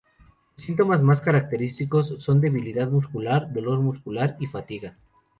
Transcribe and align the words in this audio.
Los 0.57 0.65
síntomas 0.65 1.03
más 1.03 1.21
característicos 1.21 2.07
son 2.17 2.41
debilidad 2.41 2.89
muscular, 2.89 3.53
dolor 3.53 3.81
muscular, 3.81 4.35
y 4.39 4.47
fatiga. 4.47 4.97